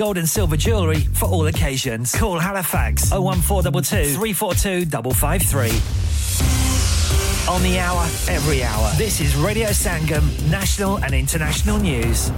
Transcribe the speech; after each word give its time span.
gold 0.00 0.16
and 0.16 0.26
silver 0.26 0.56
jewellery 0.56 1.00
for 1.00 1.26
all 1.26 1.46
occasions. 1.46 2.14
Call 2.14 2.38
Halifax 2.38 3.12
01422 3.12 4.14
342 4.14 4.86
553. 5.12 5.68
On 7.52 7.62
the 7.62 7.78
hour, 7.78 8.04
every 8.30 8.64
hour. 8.64 8.90
This 8.96 9.20
is 9.20 9.36
Radio 9.36 9.68
Sangam, 9.68 10.24
national 10.50 10.96
and 11.04 11.12
international 11.12 11.76
news. 11.76 12.32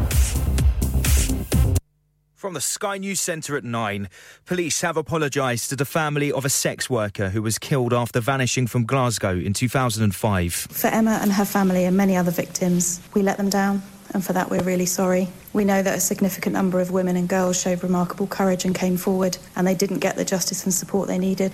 From 2.35 2.55
the 2.55 2.61
Sky 2.61 2.99
News 2.99 3.21
Centre 3.21 3.57
at 3.57 3.63
9, 3.63 4.09
police 4.45 4.81
have 4.81 4.97
apologised 4.97 5.69
to 5.71 5.77
the 5.77 5.85
family 5.85 6.33
of 6.33 6.45
a 6.45 6.49
sex 6.49 6.91
worker 6.91 7.29
who 7.29 7.43
was 7.43 7.59
killed 7.61 7.95
after 7.95 8.19
vanishing 8.19 8.67
from 8.67 8.87
Glasgow 8.87 9.39
in 9.39 9.53
2005. 9.53 10.53
For 10.53 10.89
Emma 10.89 11.21
and 11.23 11.33
her 11.33 11.45
family 11.45 11.85
and 11.85 11.97
many 11.97 12.17
other 12.17 12.33
victims, 12.33 13.01
we 13.15 13.23
let 13.23 13.37
them 13.37 13.51
down, 13.51 13.83
and 14.15 14.25
for 14.25 14.33
that 14.33 14.51
we're 14.51 14.63
really 14.63 14.87
sorry. 14.87 15.29
We 15.53 15.65
know 15.65 15.83
that 15.83 15.97
a 15.97 16.01
significant 16.01 16.55
number 16.55 16.81
of 16.81 16.91
women 16.91 17.17
and 17.17 17.29
girls 17.29 17.61
showed 17.61 17.83
remarkable 17.83 18.27
courage 18.27 18.65
and 18.65 18.75
came 18.75 18.97
forward, 18.97 19.39
and 19.57 19.67
they 19.67 19.75
didn't 19.75 19.99
get 19.99 20.17
the 20.17 20.25
justice 20.25 20.65
and 20.65 20.73
support 20.73 21.09
they 21.09 21.19
needed. 21.19 21.53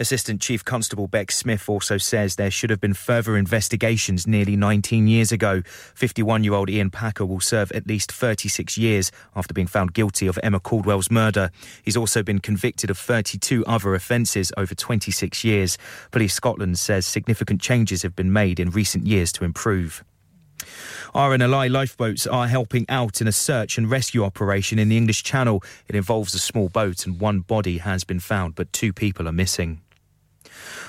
Assistant 0.00 0.40
Chief 0.40 0.64
Constable 0.64 1.06
Beck 1.06 1.30
Smith 1.30 1.68
also 1.68 1.98
says 1.98 2.34
there 2.34 2.50
should 2.50 2.70
have 2.70 2.80
been 2.80 2.94
further 2.94 3.36
investigations 3.36 4.26
nearly 4.26 4.56
19 4.56 5.06
years 5.06 5.30
ago. 5.30 5.62
51 5.94 6.42
year 6.42 6.54
old 6.54 6.68
Ian 6.68 6.90
Packer 6.90 7.24
will 7.24 7.40
serve 7.40 7.70
at 7.72 7.86
least 7.86 8.10
36 8.10 8.76
years 8.76 9.12
after 9.36 9.54
being 9.54 9.68
found 9.68 9.94
guilty 9.94 10.26
of 10.26 10.38
Emma 10.42 10.58
Caldwell's 10.58 11.12
murder. 11.12 11.50
He's 11.84 11.96
also 11.96 12.24
been 12.24 12.40
convicted 12.40 12.90
of 12.90 12.98
32 12.98 13.64
other 13.66 13.94
offences 13.94 14.52
over 14.56 14.74
26 14.74 15.44
years. 15.44 15.78
Police 16.10 16.34
Scotland 16.34 16.78
says 16.78 17.06
significant 17.06 17.60
changes 17.60 18.02
have 18.02 18.16
been 18.16 18.32
made 18.32 18.58
in 18.58 18.70
recent 18.70 19.06
years 19.06 19.30
to 19.32 19.44
improve. 19.44 20.02
RNLI 21.14 21.70
lifeboats 21.70 22.26
are 22.26 22.48
helping 22.48 22.86
out 22.88 23.20
in 23.20 23.28
a 23.28 23.32
search 23.32 23.78
and 23.78 23.90
rescue 23.90 24.24
operation 24.24 24.78
in 24.78 24.88
the 24.88 24.96
English 24.96 25.22
Channel. 25.22 25.62
It 25.88 25.94
involves 25.94 26.34
a 26.34 26.38
small 26.38 26.68
boat 26.68 27.06
and 27.06 27.20
one 27.20 27.40
body 27.40 27.78
has 27.78 28.04
been 28.04 28.20
found, 28.20 28.54
but 28.54 28.72
two 28.72 28.92
people 28.92 29.28
are 29.28 29.32
missing. 29.32 29.80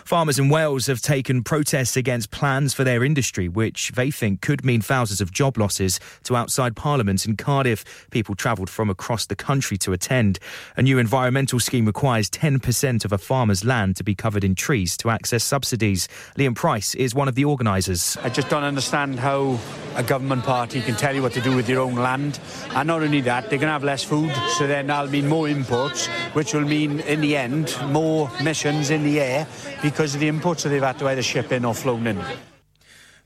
Farmers 0.06 0.38
in 0.38 0.50
Wales 0.50 0.86
have 0.86 1.02
taken 1.02 1.42
protests 1.42 1.98
against 1.98 2.30
plans 2.30 2.76
for 2.76 2.84
their 2.84 3.04
industry, 3.04 3.48
which 3.48 3.92
they 3.94 4.12
think 4.12 4.40
could 4.40 4.64
mean 4.64 4.80
thousands 4.80 5.20
of 5.20 5.32
job 5.32 5.58
losses 5.58 6.00
to 6.26 6.36
outside 6.36 6.76
Parliament 6.76 7.26
in 7.26 7.36
Cardiff. 7.36 7.84
People 8.12 8.36
travelled 8.36 8.70
from 8.70 8.88
across 8.88 9.26
the 9.26 9.36
country 9.36 9.78
to 9.80 9.94
attend. 9.94 10.38
A 10.78 10.84
new 10.84 11.00
environmental 11.00 11.60
scheme 11.60 11.88
requires 11.88 12.30
10% 12.30 13.04
of 13.04 13.14
a 13.14 13.18
farmer's 13.18 13.66
land 13.66 13.96
to 13.96 14.04
be 14.04 14.14
covered 14.14 14.44
in 14.44 14.54
trees 14.54 14.96
to 14.98 15.10
access 15.10 15.44
subsidies. 15.44 16.08
Liam 16.38 16.54
Price 16.54 16.94
is 16.94 17.16
one 17.16 17.28
of 17.28 17.34
the 17.34 17.46
organisers. 17.46 18.16
I 18.22 18.30
just 18.30 18.48
don't 18.48 18.64
understand 18.64 19.18
how 19.18 19.58
a 19.96 20.04
government 20.04 20.44
party 20.44 20.82
can 20.82 20.96
tell 20.96 21.16
you 21.16 21.24
what 21.24 21.34
to 21.34 21.42
do 21.42 21.56
with 21.56 21.68
your 21.68 21.82
own 21.82 21.96
land. 21.96 22.40
And 22.76 22.86
not 22.88 23.02
only 23.02 23.22
that, 23.22 23.50
they're 23.50 23.58
going 23.58 23.70
to 23.70 23.74
have 23.74 23.84
less 23.84 24.04
food, 24.04 24.32
so 24.60 24.68
then 24.68 24.86
that'll 24.86 25.10
mean 25.10 25.28
more 25.28 25.50
imports, 25.50 26.06
which 26.34 26.54
will 26.54 26.62
mean, 26.62 27.00
in 27.00 27.22
the 27.22 27.36
end, 27.36 27.76
more 27.88 28.30
emissions 28.40 28.92
in 28.92 29.04
the 29.04 29.20
air 29.20 29.48
because 29.82 29.95
of 30.00 30.20
the 30.20 30.28
imports 30.28 30.64
that 30.64 30.70
they've 30.70 30.82
had 30.82 31.00
to 31.00 31.08
either 31.08 31.24
ship 31.24 31.52
in 31.52 31.66
or 31.66 31.74
flown 31.74 32.08
in. 32.08 32.22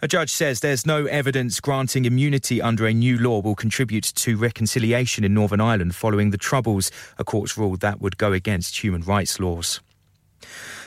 A 0.01 0.07
judge 0.07 0.29
says 0.29 0.61
there's 0.61 0.85
no 0.85 1.07
evidence 1.07 1.59
granting 1.59 2.05
immunity 2.05 2.61
under 2.61 2.85
a 2.85 2.93
new 2.93 3.17
law 3.17 3.41
will 3.41 3.55
contribute 3.55 4.05
to 4.15 4.37
reconciliation 4.37 5.25
in 5.25 5.33
Northern 5.33 5.59
Ireland 5.59 5.93
following 5.93 6.29
the 6.29 6.37
Troubles. 6.37 6.89
A 7.17 7.25
court's 7.25 7.57
ruled 7.57 7.81
that 7.81 7.99
would 7.99 8.17
go 8.17 8.31
against 8.31 8.81
human 8.81 9.01
rights 9.01 9.41
laws. 9.41 9.81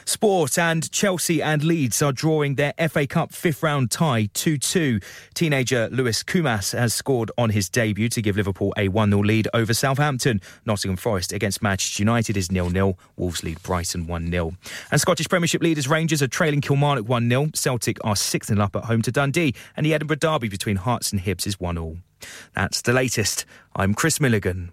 Sport 0.05 0.59
and 0.59 0.91
Chelsea 0.91 1.43
and 1.43 1.63
Leeds 1.63 2.03
are 2.03 2.13
drawing 2.13 2.57
their 2.57 2.73
FA 2.89 3.07
Cup 3.07 3.33
fifth 3.33 3.63
round 3.63 3.91
tie 3.91 4.29
2 4.35 4.59
2. 4.59 5.01
Teenager 5.35 5.89
Lewis 5.91 6.23
Kumas 6.23 6.77
has 6.77 6.95
scored 6.95 7.31
on 7.39 7.51
his 7.51 7.69
debut 7.69 8.09
to 8.11 8.23
give 8.23 8.37
Liverpool 8.37 8.73
a 8.77 8.89
1 8.89 9.11
0 9.11 9.23
lead 9.23 9.49
over 9.55 9.75
Southampton. 9.75 10.41
Nottingham 10.67 10.97
Forest 10.97 11.33
against 11.33 11.63
Manchester 11.63 12.03
United 12.03 12.37
is 12.37 12.47
0 12.47 12.71
0. 12.71 12.97
Wolves 13.17 13.43
lead 13.43 13.63
Brighton 13.63 14.07
1 14.07 14.31
0. 14.31 14.53
And 14.91 15.01
Scottish 15.01 15.29
Premiership 15.29 15.63
leaders 15.63 15.89
Rangers 15.89 16.23
are 16.23 16.29
trailing 16.29 16.61
Kilmarnock 16.61 17.09
1 17.09 17.29
0. 17.29 17.51
Celtic 17.55 17.99
are 18.05 18.17
6 18.17 18.47
0 18.47 18.61
up 18.61 18.77
at 18.77 18.85
home 18.85 19.03
to 19.03 19.13
Dundee. 19.13 19.55
And 19.77 19.87
the 19.87 19.95
Edinburgh 19.95 20.17
Derby 20.17 20.49
between 20.49 20.77
Hearts 20.77 21.13
and 21.13 21.21
Hibs 21.21 21.47
is 21.47 21.61
1 21.61 21.77
0. 21.77 21.99
That's 22.55 22.83
the 22.83 22.93
latest. 22.93 23.45
I'm 23.75 23.95
Chris 23.95 24.21
Milligan. 24.21 24.73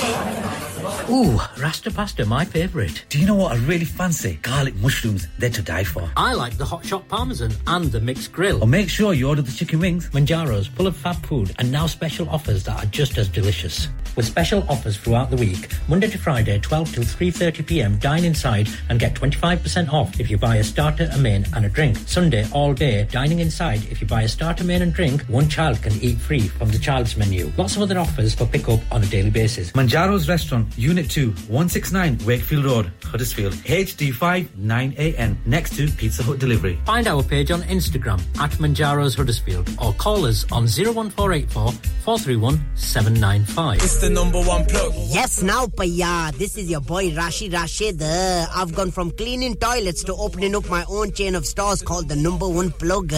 Ooh, 1.09 1.39
Rasta 1.59 1.91
pasta, 1.91 2.25
my 2.25 2.45
favourite. 2.45 3.05
Do 3.09 3.19
you 3.19 3.25
know 3.25 3.35
what 3.35 3.53
I 3.53 3.55
really 3.57 3.85
fancy? 3.85 4.39
Garlic 4.41 4.75
mushrooms, 4.75 5.27
they're 5.39 5.49
to 5.49 5.61
die 5.61 5.83
for. 5.83 6.09
I 6.15 6.33
like 6.33 6.57
the 6.57 6.65
hot 6.65 6.85
shot 6.85 7.07
parmesan 7.07 7.51
and 7.67 7.91
the 7.91 7.99
mixed 7.99 8.31
grill. 8.31 8.63
Or 8.63 8.67
make 8.67 8.89
sure 8.89 9.13
you 9.13 9.27
order 9.27 9.41
the 9.41 9.51
chicken 9.51 9.79
wings. 9.79 10.09
Manjaro's 10.11 10.67
full 10.67 10.87
of 10.87 10.95
fab 10.95 11.25
food 11.25 11.53
and 11.59 11.71
now 11.71 11.87
special 11.87 12.29
offers 12.29 12.63
that 12.65 12.83
are 12.83 12.87
just 12.87 13.17
as 13.17 13.27
delicious. 13.27 13.87
With 14.15 14.25
special 14.25 14.65
offers 14.69 14.97
throughout 14.97 15.29
the 15.29 15.37
week, 15.37 15.69
Monday 15.87 16.09
to 16.09 16.17
Friday, 16.17 16.59
12 16.59 16.93
till 16.93 17.03
3.30pm, 17.03 17.99
dine 17.99 18.25
inside 18.25 18.67
and 18.89 18.99
get 18.99 19.13
25% 19.13 19.91
off 19.93 20.19
if 20.19 20.29
you 20.29 20.37
buy 20.37 20.57
a 20.57 20.63
starter, 20.63 21.09
a 21.13 21.17
main 21.17 21.45
and 21.55 21.65
a 21.65 21.69
drink. 21.69 21.97
Sunday, 22.07 22.45
all 22.51 22.73
day, 22.73 23.07
dining 23.09 23.39
inside, 23.39 23.83
if 23.89 24.01
you 24.01 24.07
buy 24.07 24.23
a 24.23 24.27
starter, 24.27 24.65
main 24.65 24.81
and 24.81 24.93
drink, 24.93 25.21
one 25.23 25.47
child 25.47 25.81
can 25.81 25.93
eat 26.01 26.19
free 26.19 26.47
from 26.47 26.69
the 26.69 26.79
child's 26.79 27.15
menu. 27.15 27.51
Lots 27.57 27.77
of 27.77 27.83
other 27.83 27.97
offers 27.97 28.35
for 28.35 28.45
pick 28.45 28.67
up 28.67 28.81
on 28.91 29.01
a 29.01 29.05
daily 29.05 29.29
basis. 29.29 29.71
Manjaro's 29.71 30.27
Restaurant, 30.27 30.67
Unit 30.77 31.00
2, 31.09 31.31
169 31.31 32.19
Wakefield 32.25 32.65
Road, 32.65 32.91
Huddersfield, 33.03 33.53
HD5 33.53 34.47
9AN, 34.57 35.35
next 35.45 35.75
to 35.75 35.87
Pizza 35.91 36.23
Hut 36.23 36.39
Delivery. 36.39 36.79
Find 36.85 37.07
our 37.07 37.23
page 37.23 37.51
on 37.51 37.61
Instagram 37.63 38.19
at 38.39 38.51
Manjaro's 38.51 39.15
Huddersfield 39.15 39.69
or 39.81 39.93
call 39.93 40.25
us 40.25 40.45
on 40.51 40.63
01484 40.63 41.71
431 41.71 42.59
795. 42.75 43.77
It's 43.77 44.01
the 44.01 44.09
number 44.09 44.41
one 44.41 44.65
plug. 44.65 44.93
Yes, 44.95 45.41
now, 45.41 45.65
Paya. 45.65 46.31
This 46.37 46.57
is 46.57 46.69
your 46.69 46.81
boy 46.81 47.11
Rashi 47.11 47.51
Rashid. 47.51 48.01
I've 48.01 48.73
gone 48.73 48.91
from 48.91 49.11
cleaning 49.11 49.55
toilets 49.55 50.03
to 50.05 50.13
opening 50.15 50.55
up 50.55 50.69
my 50.69 50.83
own 50.89 51.11
chain 51.11 51.35
of 51.35 51.45
stores 51.45 51.81
called 51.81 52.09
the 52.09 52.15
number 52.15 52.47
one 52.47 52.71
plug. 52.71 53.11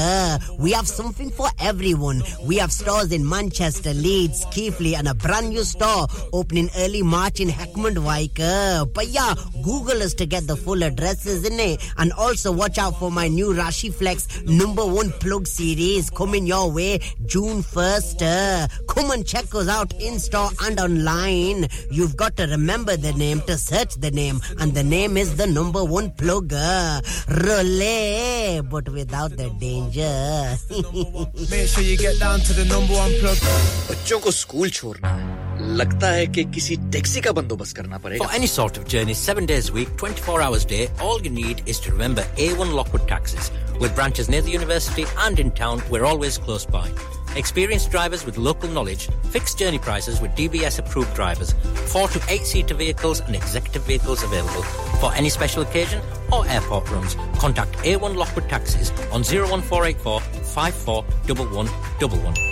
We 0.59 0.71
have 0.71 0.87
something 0.87 1.29
for 1.29 1.47
everyone. 1.59 2.21
We 2.43 2.57
have 2.57 2.71
stores 2.71 3.11
in 3.11 3.27
Manchester, 3.27 3.93
Leeds, 3.93 4.45
Keighley, 4.51 4.95
and 4.95 5.07
a 5.07 5.13
brand 5.13 5.49
new 5.49 5.63
store 5.63 6.07
opening 6.31 6.69
early 6.77 7.01
March 7.03 7.39
in 7.39 7.49
Heckmond, 7.62 7.98
Waika. 7.98 8.84
Paya, 8.92 9.36
Google 9.62 10.02
us 10.02 10.14
to 10.14 10.26
get 10.26 10.48
the 10.48 10.56
full 10.56 10.82
addresses 10.82 11.44
in 11.46 11.60
it. 11.60 11.80
And 11.96 12.12
also 12.14 12.50
watch 12.50 12.78
out 12.78 12.98
for 12.98 13.12
my 13.12 13.28
new 13.28 13.54
Rashi 13.54 13.94
Flex 13.94 14.42
number 14.42 14.84
one 14.84 15.10
plug 15.12 15.46
series 15.46 16.10
coming 16.10 16.44
your 16.46 16.70
way 16.72 16.98
June 17.26 17.62
1st. 17.62 18.22
Uh, 18.22 18.68
come 18.92 19.12
and 19.12 19.24
check 19.24 19.54
us 19.54 19.68
out 19.68 19.92
in 20.00 20.18
store 20.18 20.50
and 20.62 20.80
online. 20.80 21.68
You've 21.92 22.16
got 22.16 22.36
to 22.38 22.46
remember 22.46 22.96
the 22.96 23.12
name 23.12 23.40
to 23.42 23.56
search 23.56 23.94
the 23.94 24.10
name, 24.10 24.40
and 24.58 24.74
the 24.74 24.82
name 24.82 25.16
is 25.16 25.36
the 25.36 25.46
number 25.46 25.84
one 25.84 26.10
plugger. 26.10 27.00
Relay, 27.46 28.60
but 28.68 28.88
without 28.88 29.36
the 29.36 29.50
danger. 29.60 30.56
Make 31.50 31.68
sure 31.68 31.84
you 31.84 31.96
get 31.96 32.18
down 32.18 32.40
to 32.40 32.52
the 32.52 32.64
number 32.64 32.94
one 32.94 33.12
plug. 33.20 33.36
बच्चों 33.90 34.18
को 34.20 34.30
school 34.30 34.70
छोड़ना 34.70 35.08
है 35.08 35.41
लगता 35.62 36.08
है 36.10 36.26
कि 36.26 36.44
किसी 36.54 36.76
taxi 36.92 37.20
का 37.20 37.32
बंदोबस्त 37.32 37.76
करना 37.76 37.98
पड़ेगा 37.98 38.24
For 38.24 38.32
any 38.38 38.46
sort 38.46 38.78
of 38.78 38.86
journey, 38.94 39.14
seven 39.14 39.46
days 39.46 39.70
a 39.70 39.72
week, 39.72 39.96
24 39.96 40.42
hours 40.42 40.64
a 40.64 40.68
day, 40.68 40.88
all 41.00 41.20
you 41.20 41.30
need 41.30 41.62
is 41.66 41.80
to 41.80 41.92
remember 41.92 42.22
A1 42.36 42.72
Lockwood 42.74 43.08
Taxis. 43.08 43.50
With 43.80 43.94
branches 43.94 44.28
near 44.28 44.42
the 44.42 44.50
university 44.50 45.04
and 45.26 45.38
in 45.38 45.50
town, 45.50 45.82
we're 45.90 46.04
always 46.04 46.38
close 46.38 46.64
by. 46.64 46.90
Experienced 47.36 47.90
drivers 47.90 48.24
with 48.24 48.38
local 48.38 48.68
knowledge, 48.68 49.08
fixed 49.30 49.58
journey 49.58 49.78
prices 49.78 50.20
with 50.20 50.30
DBS 50.32 50.78
approved 50.78 51.14
drivers, 51.14 51.54
four 51.94 52.08
to 52.08 52.20
eight 52.28 52.46
seater 52.52 52.74
vehicles 52.74 53.20
and 53.20 53.36
executive 53.36 53.82
vehicles 53.82 54.22
available. 54.22 54.62
For 55.02 55.12
any 55.14 55.28
special 55.28 55.62
occasion 55.62 56.00
or 56.32 56.46
airport 56.48 56.90
runs, 56.90 57.16
contact 57.38 57.72
A1 57.78 58.16
Lockwood 58.16 58.48
Taxis 58.48 58.90
on 59.12 59.22
01484 59.22 60.20
541111. 60.20 62.51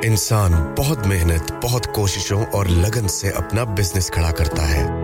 इंसान 0.05 0.75
बहुत 0.79 1.07
मेहनत 1.07 1.53
बहुत 1.63 1.87
कोशिशों 1.87 2.45
और 2.59 2.69
लगन 2.69 3.07
से 3.07 3.31
अपना 3.37 3.65
business 3.65 4.11
खड़ा 4.15 4.31
करता 4.31 4.63
है 4.67 5.04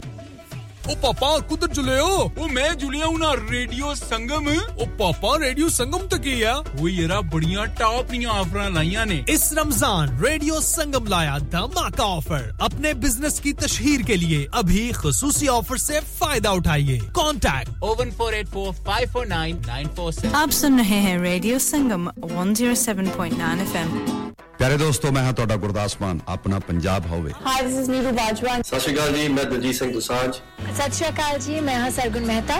ओ 0.91 0.95
पापा 1.03 1.27
कुदर 1.47 1.67
जुले 1.71 1.97
हो। 1.97 2.15
ओ 2.37 2.47
मैं 2.51 2.73
जुलिया 2.77 3.05
हूँ 3.05 3.19
ना 3.19 3.31
रेडियो 3.41 3.93
संगम। 3.95 4.47
ओ 4.51 4.85
पापा 4.99 5.35
रेडियो 5.43 5.69
संगम 5.69 6.07
तो 6.07 6.17
की 6.19 6.31
है? 6.39 6.55
वो 6.75 6.87
येरा 6.87 7.19
बढ़िया 7.31 7.65
टॉप 7.79 8.11
निया 8.11 8.29
ऑफ़र 8.31 8.69
लाइया 8.71 9.05
ने। 9.05 9.23
इस 9.29 9.49
रमज़ान 9.57 10.17
रेडियो 10.23 10.59
संगम 10.61 11.07
लाया 11.09 11.37
धमाका 11.53 12.03
ऑफ़र। 12.05 12.57
अपने 12.61 12.93
बिज़नेस 13.03 13.39
की 13.39 13.53
तशहीर 13.53 14.01
के 14.03 14.15
लिए 14.15 14.47
अभी 14.53 14.91
खसूसी 14.95 15.47
ऑफ़र 15.47 15.77
से 15.77 15.99
फ़ायदा 16.19 16.51
उठाइए। 16.51 16.97
Contact 17.15 17.83
O one 17.83 18.11
four 18.17 18.33
eight 18.33 18.47
four 18.47 18.73
five 18.87 19.11
four 19.13 19.27
nine 19.27 19.61
nine 19.67 19.87
four 19.95 20.35
आप 20.35 20.49
सुन 20.59 20.79
रहे 20.79 20.99
हैं 21.07 21.17
radio 21.21 21.59
Sangam 21.69 22.11
one 22.25 22.53
zero 22.53 22.75
seven 22.77 23.09
point 23.17 23.37
nine 23.37 23.61
F 23.61 23.77
M 23.77 24.20
ਪਿਆਰੇ 24.61 24.75
ਦੋਸਤੋ 24.77 25.11
ਮੈਂ 25.11 25.21
ਹਾਂ 25.23 25.31
ਤੁਹਾਡਾ 25.33 25.55
ਗੁਰਦਾਸ 25.61 25.95
ਮਾਨ। 26.01 26.19
ਆਪਣਾ 26.29 26.57
ਪੰਜਾਬ 26.59 27.05
ਹੋਵੇ। 27.11 27.31
Hi 27.45 27.65
this 27.65 27.77
is 27.79 27.89
Neeru 27.89 28.11
Bajwa 28.17 28.57
ਸਤਿ 28.61 28.79
ਸ਼੍ਰੀ 28.79 28.93
ਅਕਾਲ 28.95 29.13
ਜੀ 29.13 29.27
ਮੈਂ 29.27 29.43
ਦਲਜੀਤ 29.43 29.75
ਸਿੰਘ 29.75 29.91
ਦੁਸਾਂਝ। 29.93 30.33
ਸਤਿ 30.33 30.91
ਸ਼੍ਰੀ 30.91 31.07
ਅਕਾਲ 31.09 31.39
ਜੀ 31.39 31.59
ਮੈਂ 31.59 31.77
ਹਾਂ 31.79 31.89
ਸਰਗੁਣ 31.91 32.25
ਮਹਿਤਾ। 32.25 32.59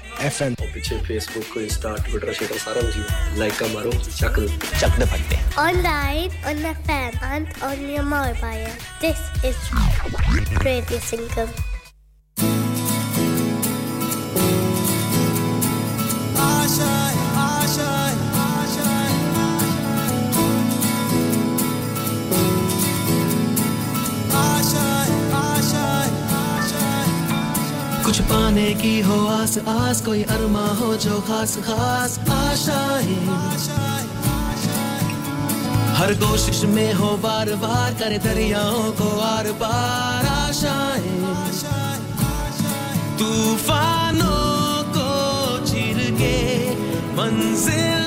FM 0.19 0.55
पीछे 0.73 0.97
फेसबुक 1.07 1.57
इंस्टा 1.57 1.93
ट्विटर 2.07 2.33
शेटर 2.33 2.57
सारा 2.63 2.81
कुछ 2.81 3.37
लाइक 3.39 3.53
का 3.59 3.67
मारो 3.73 3.91
चक 3.91 4.39
चक 4.79 4.97
दे 4.99 5.05
फटते 5.13 5.39
online 5.63 6.35
on 6.51 6.61
the 6.65 6.73
fan 6.87 7.17
and 7.31 7.47
on 7.69 7.81
your 7.93 8.03
mobile 8.03 8.77
this 9.01 9.19
is 9.49 9.59
Radio 10.67 10.99
Sangam 11.09 11.49
कुछ 28.11 28.21
पाने 28.27 28.73
की 28.75 28.99
हो 29.01 29.17
आस 29.31 29.57
आस, 29.71 30.01
कोई 30.05 30.23
अरमा 30.35 30.65
हो 30.79 30.95
जो 30.99 31.19
खास 31.27 31.55
खास 31.63 32.17
आशाएँ 32.29 33.15
हर 35.95 36.13
कोशिश 36.23 36.63
में 36.73 36.91
हो 36.93 37.15
बार 37.23 37.53
बार 37.63 37.93
करे 37.93 38.17
दरियाओं 38.17 38.91
को 38.99 39.09
आर 39.27 39.51
बार 39.63 40.27
आशाएँ 40.27 41.15
तूफानों 43.15 44.83
को 44.91 45.09
चिर 45.71 46.03
के 46.19 46.35
मंजिलों 47.15 48.00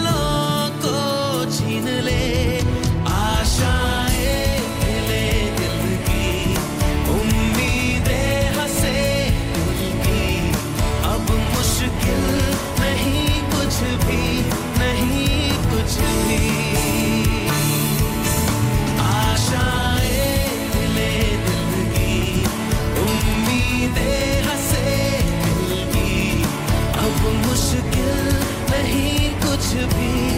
to 29.57 29.87
be. 29.95 30.34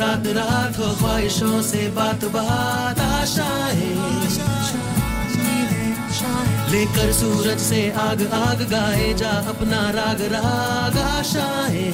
रात 0.00 0.26
रात 0.26 0.78
हो, 0.78 0.88
ख्वाहिशों 0.96 1.60
से 1.62 1.88
बात 1.96 2.24
बात 2.34 3.00
आशाएँ 3.00 3.88
लेकर 6.70 7.12
सूरज 7.12 7.58
से 7.58 7.80
आग 8.00 8.22
आग 8.34 8.62
गाए, 8.70 9.12
जा 9.14 9.30
अपना 9.52 9.80
राग 9.90 10.20
राग 10.32 10.98
आशाएँ 10.98 11.92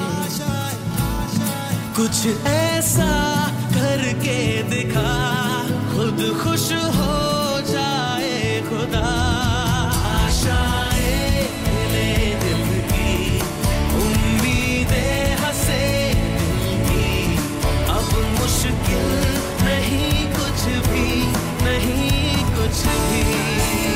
कुछ 1.96 2.26
ऐसा 2.46 3.12
करके 3.74 4.38
दिखा, 4.70 5.12
खुद 5.92 6.20
खुश 6.42 6.72
हो। 6.96 7.35
नहीं 19.64 20.26
कुछ 20.32 20.64
भी 20.88 21.08
नहीं 21.64 22.44
कुछ 22.56 22.82
भी। 22.86 23.95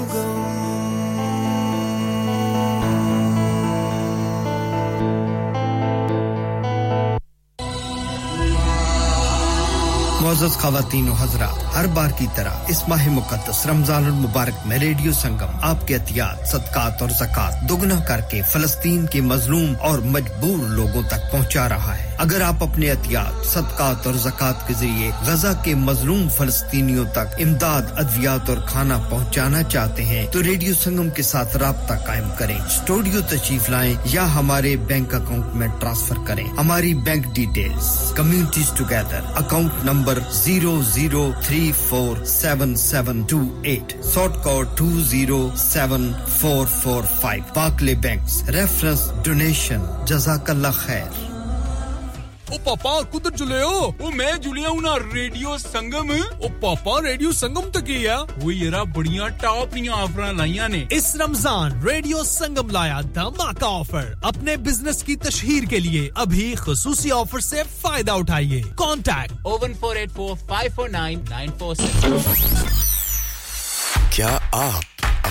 मोजस 10.31 10.55
खातन 10.55 11.07
हजरा, 11.19 11.47
हर 11.75 11.87
बार 11.91 12.11
की 12.15 12.25
तरह 12.35 12.67
इस 12.71 12.81
माह 12.89 13.07
मुकदस 13.11 13.63
रमज़ान 13.67 14.03
मुबारक 14.15 14.63
में 14.67 14.77
रेडियो 14.79 15.13
संगम, 15.13 15.59
आपके 15.61 15.93
एहतियात 15.93 16.45
सदकात 16.47 17.01
और 17.01 17.11
जक़ात 17.11 17.63
दोगुना 17.67 17.99
करके 18.07 18.41
फलस्तीन 18.43 19.05
के 19.11 19.21
मजलूम 19.27 19.75
और 19.89 20.03
मजबूर 20.07 20.67
लोगों 20.69 21.03
तक 21.03 21.29
पहुँचा 21.31 21.65
रहा 21.67 21.93
है। 21.93 22.10
अगर 22.21 22.41
आप 22.41 22.63
अपने 22.63 22.85
एहतियात, 22.85 23.45
सदकात 23.45 24.07
और 24.07 24.17
जक़ात 24.19 24.63
के 24.67 24.73
ज़रिए 24.73 25.11
गजा 25.27 25.53
के 25.65 25.73
मजलूम 25.75 26.27
फलस्तीनियों 26.29 27.05
तक 27.15 27.35
इमदाद, 27.41 27.95
अद्वियात 27.99 28.49
और 28.49 28.59
खाना 28.69 28.97
पहुँचाना 29.09 29.61
चाहते 29.65 30.03
हैं 30.03 30.29
तो 30.31 30.41
रेडियो 30.41 30.73
संगम 30.73 31.09
के 31.17 31.23
साथ 31.23 31.55
रबता 31.63 31.95
कायम 32.05 32.29
करें। 32.39 32.59
स्टूडियो 32.69 33.21
तशीफ 33.31 33.69
लाएँ 33.69 33.97
या 34.13 34.23
हमारे 34.35 34.75
बैंक 34.91 35.15
अकाउंट 35.15 35.55
में 35.55 35.69
ट्रांसफ़र 35.79 36.17
करें। 36.27 36.45
हमारी 36.57 36.93
bank 37.09 37.25
details, 37.33 37.89
communities 38.17 38.75
together, 38.77 39.33
account 39.37 39.83
number 39.85 40.21
zero 40.33 40.77
zero 40.91 41.25
three 41.47 41.71
four 41.81 42.23
seven 42.27 42.75
seven 42.83 43.23
two 43.33 43.41
eight 43.67 43.97
short 44.13 44.35
code 44.43 44.77
two 44.77 44.91
zero 45.09 45.41
seven 45.57 46.11
four 46.39 46.65
four 46.77 47.03
five. 47.17 47.51
पाकले 47.55 47.95
bank 48.05 48.21
reference 48.51 49.09
donation 49.25 49.89
जजाकल्ला 50.09 50.71
खैर। 50.85 51.29
पापा 52.61 52.99
कुदर 53.11 53.35
चले 53.37 53.61
हो। 53.61 53.95
ओ 54.01 54.09
मैं 54.11 54.35
जुलिया 54.41 54.69
हूँ 54.69 54.81
ना 54.81 54.95
रेडियो 55.03 55.57
संगम। 55.57 56.11
ओ 56.11 56.49
पापा 56.61 56.99
रेडियो 56.99 57.31
संगम 57.33 57.69
तक 57.71 57.89
ही 57.89 58.01
है। 58.03 58.17
वो 58.37 58.51
येरा 58.51 58.83
बढ़िया 58.95 59.27
टॉप 59.43 59.73
नी 59.75 59.87
ऑफ़र 59.89 60.33
लाइया 60.35 60.67
ने। 60.67 60.87
इस 60.91 61.13
रमज़ान 61.21 61.81
रेडियो 61.85 62.23
संगम 62.23 62.71
लाया 62.71 63.01
धमाका 63.15 63.67
ऑफ़र 63.69 64.13
अपने 64.25 64.57
बिज़नेस 64.59 65.01
की 65.03 65.15
तशहीर 65.25 65.65
के 65.65 65.79
लिए 65.79 66.09
अभी 66.17 66.53
खसूसी 66.57 67.09
ऑफ़र 67.11 67.41
से 67.41 67.63
फ़ायदा 67.63 68.15
उठाइए। 68.15 68.61
Contact 68.77 69.45
O one 69.47 69.73
four 69.81 69.97
eight 69.97 70.11
four 70.11 70.35
five 70.49 70.75
four 70.75 70.89
nine 70.89 71.25
nine 71.29 71.51
four 71.59 71.75
क्या 74.15 74.29
आप 74.55 74.81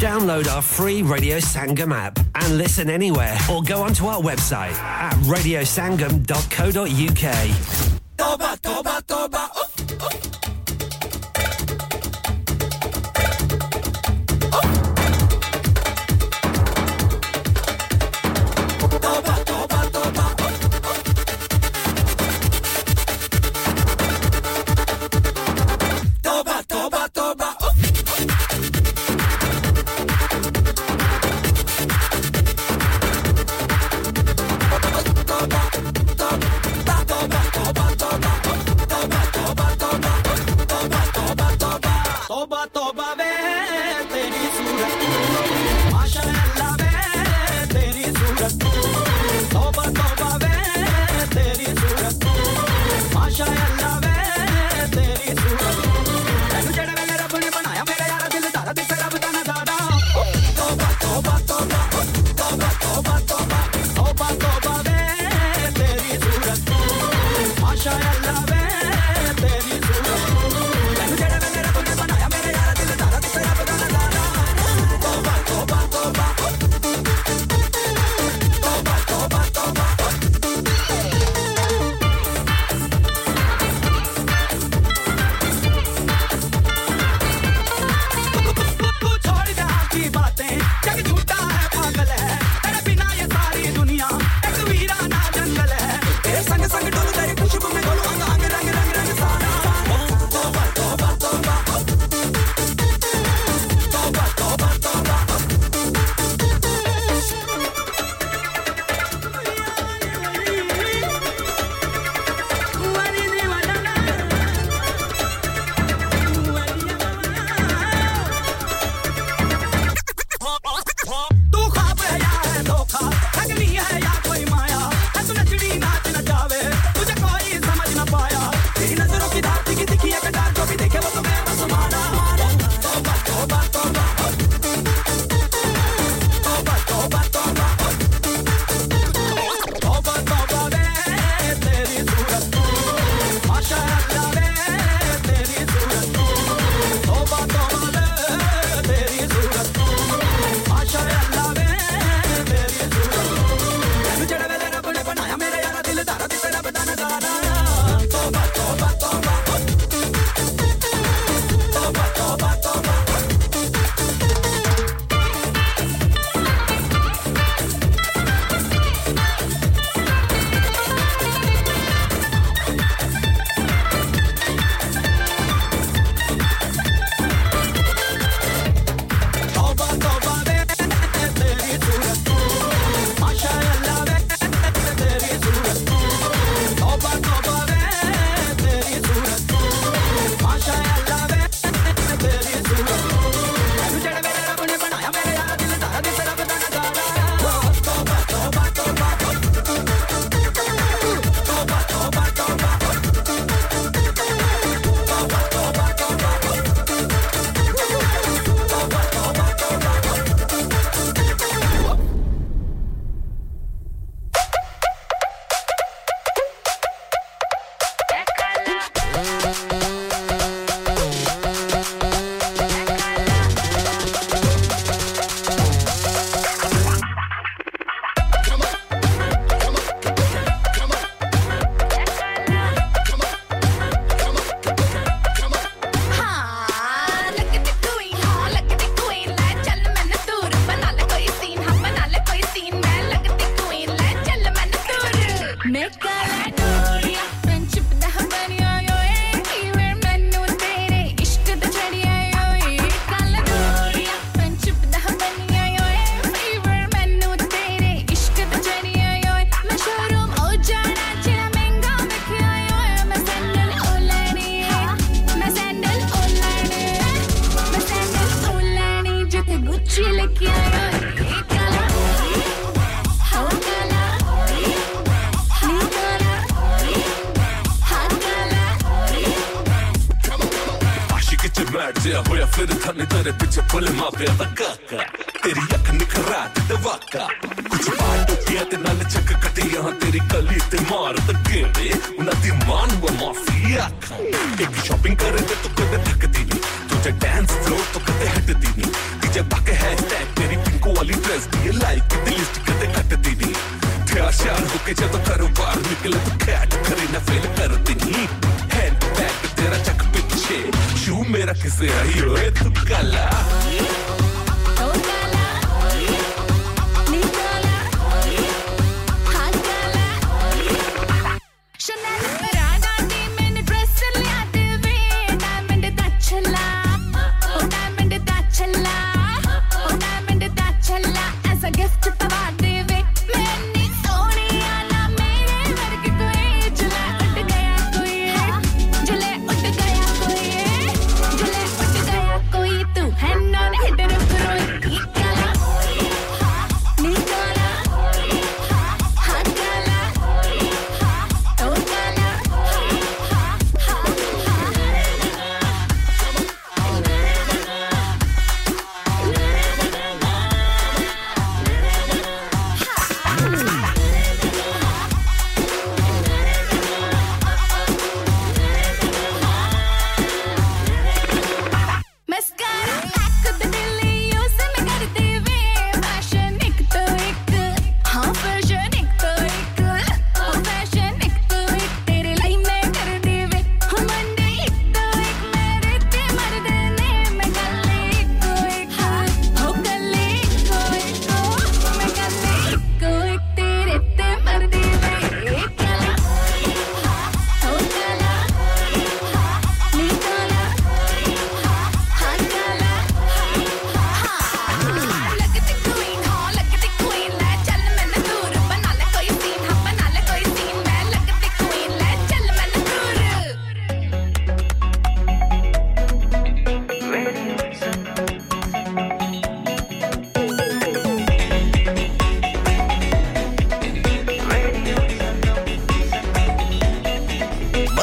Download 0.00 0.48
our 0.48 0.62
free 0.74 0.94
radio 1.12 1.40
Sangam 1.48 1.94
app 1.94 2.18
and 2.36 2.50
listen 2.60 2.90
anywhere 2.90 3.52
और 3.54 3.60
go 3.70 3.82
on 3.84 3.94
to 4.00 4.08
our 4.08 4.30
website 4.30 4.74
at 5.06 5.14
radiosangam.co.uk 5.36 7.22
toba 8.18 8.50
toba 8.66 8.94
toba. 9.06 9.42
Oh, 9.60 9.68
oh. 10.00 10.45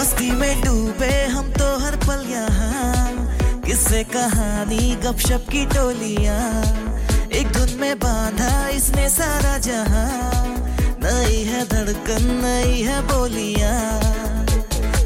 मस्ती 0.03 0.31
में 0.31 0.61
डूबे 0.61 1.11
हम 1.25 1.51
तो 1.51 1.65
हर 1.79 1.95
पल 1.95 2.23
यहाँ। 2.29 3.61
किससे 3.61 4.03
कहानी, 4.03 4.95
गपशप 4.95 5.45
की 5.51 5.65
टोलिया। 5.65 6.39
एक 7.31 7.51
धुन 7.51 7.69
में 7.79 7.99
बांधा 7.99 8.67
इसने 8.67 9.07
सारा 9.09 9.57
जहाँ। 9.57 10.43
नई 11.03 11.43
है 11.43 11.63
धड़कन, 11.65 12.25
नई 12.43 12.81
है 12.81 13.01
बोलिया। 13.01 13.71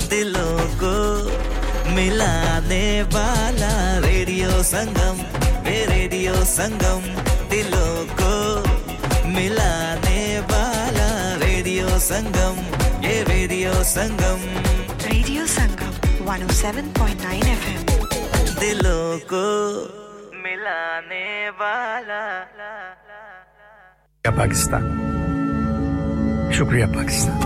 दिलों 0.10 0.58
को 0.82 0.96
मिलाने 1.96 3.02
वाला 3.14 3.74
रेडियो 4.00 4.64
संगम 4.64 5.22
ये 5.70 5.86
रेडियो 5.86 6.34
संगम। 6.46 7.06
दिलों 7.50 7.94
को 8.22 8.34
मिलाने 9.30 10.40
वाला 10.52 11.10
रेडियो 11.46 12.00
संगम, 12.00 12.58
ये 13.06 13.24
radio 13.24 13.84
Sangam. 13.84 14.87
Radio 15.18 15.46
Sangam 15.46 15.94
107.9 16.26 17.48
FM 17.48 17.84
दिलों 18.60 19.20
को 19.34 19.46
मिलाने 20.38 21.50
वाला। 21.50 22.22
पाकिस्तान। 24.28 24.84
शुक्रिया 26.58 26.88
पाकिस्तान। 26.88 27.42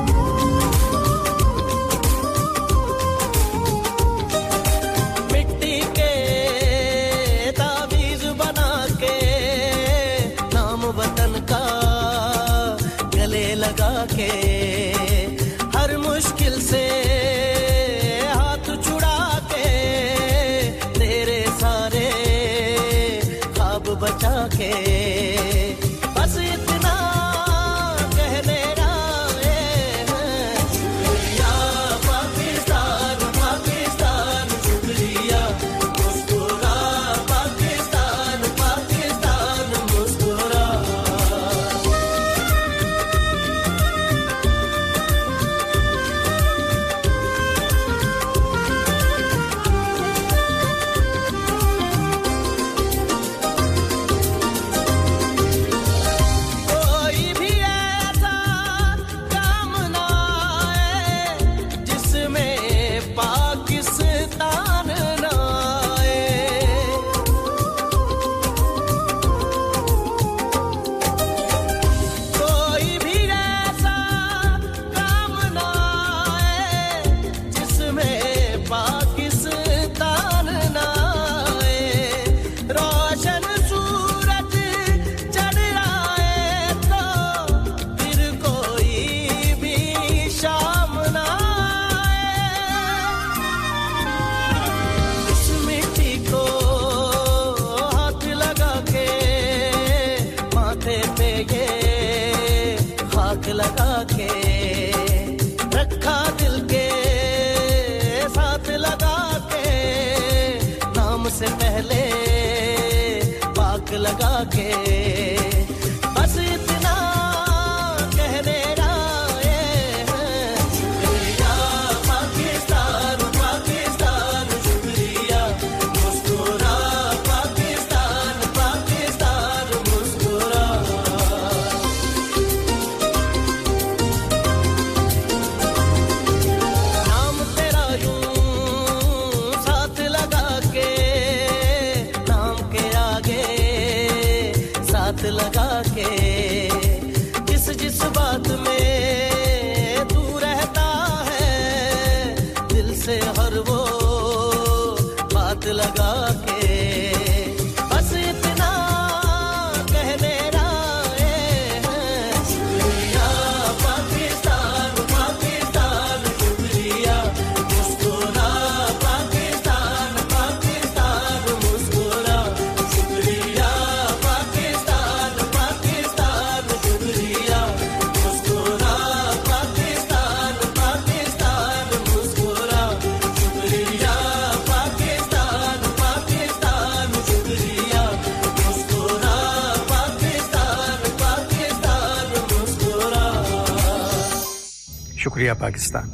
शुक्रिया 195.32 195.54
पाकिस्तान। 195.54 196.08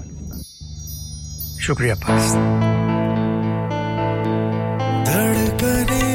शुक्रिया 1.62 1.96
पाकिस्तान। 1.96 2.60
धड़कने 5.08 6.07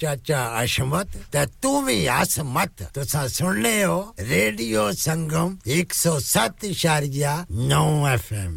चाचा 0.00 0.40
अशमत 0.60 1.08
तू 1.62 1.70
भी 1.86 1.98
असमत 2.20 2.74
तुसा 2.94 3.22
सुनने 3.36 3.76
हो 3.82 3.98
रेडियो 4.18 4.82
संगम 5.06 5.48
107.9 5.66 8.06
एफएम 8.14 8.54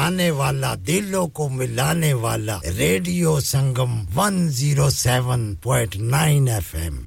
बसाने 0.00 0.30
वाला 0.30 0.74
दिलों 0.88 1.26
को 1.28 1.48
मिलाने 1.48 2.12
वाला 2.24 2.60
रेडियो 2.64 3.40
संगम 3.40 3.92
107.9 4.16 6.48
एफएम। 6.48 7.06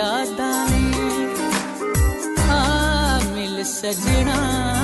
यादा 0.00 0.52
ने 0.70 1.08
आ 2.40 2.52
हाँ, 2.52 3.20
मिल 3.32 3.64
सजना। 3.76 4.79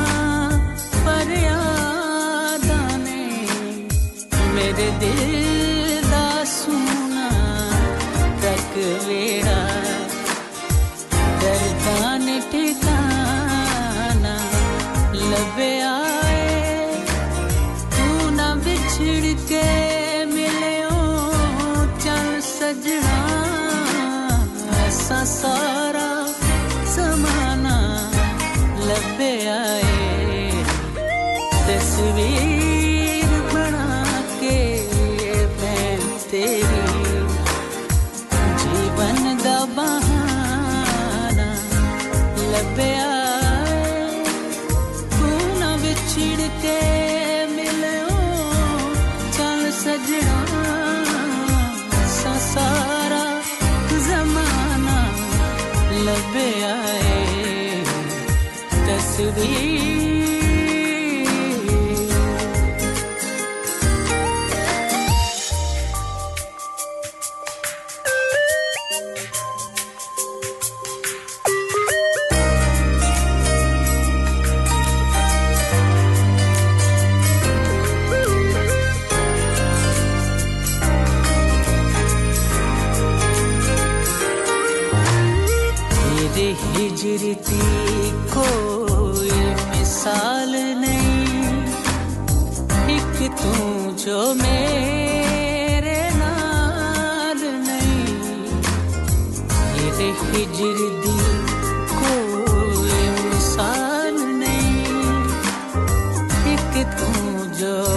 angel 107.57 107.96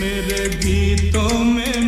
मेरे 0.00 0.48
गीतों 0.58 1.38
में 1.44 1.87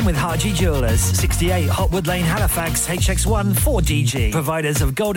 association 0.00 0.06
with 0.06 0.16
Haji 0.16 0.52
Jewelers, 0.52 1.00
68 1.00 1.68
Hotwood 1.68 2.06
Lane, 2.06 2.24
Halifax, 2.24 2.86
HX1 2.86 3.52
4DG. 3.54 4.32
Providers 4.32 4.82
of 4.82 4.94
gold 4.94 5.16